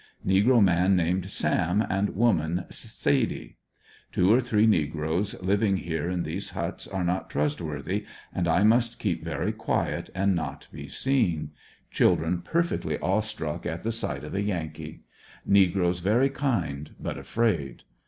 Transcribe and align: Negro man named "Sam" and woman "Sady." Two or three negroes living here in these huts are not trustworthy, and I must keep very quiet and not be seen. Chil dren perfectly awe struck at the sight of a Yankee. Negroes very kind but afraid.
Negro 0.25 0.63
man 0.63 0.95
named 0.95 1.29
"Sam" 1.29 1.85
and 1.87 2.15
woman 2.15 2.65
"Sady." 2.71 3.57
Two 4.11 4.33
or 4.33 4.41
three 4.41 4.65
negroes 4.65 5.39
living 5.43 5.77
here 5.77 6.09
in 6.09 6.23
these 6.23 6.49
huts 6.49 6.87
are 6.87 7.03
not 7.03 7.29
trustworthy, 7.29 8.07
and 8.33 8.47
I 8.47 8.63
must 8.63 8.97
keep 8.97 9.23
very 9.23 9.51
quiet 9.51 10.09
and 10.15 10.33
not 10.33 10.67
be 10.73 10.87
seen. 10.87 11.51
Chil 11.91 12.15
dren 12.15 12.41
perfectly 12.41 12.97
awe 12.97 13.19
struck 13.21 13.67
at 13.67 13.83
the 13.83 13.91
sight 13.91 14.23
of 14.23 14.33
a 14.33 14.41
Yankee. 14.41 15.03
Negroes 15.45 15.99
very 15.99 16.29
kind 16.31 16.95
but 16.99 17.19
afraid. 17.19 17.83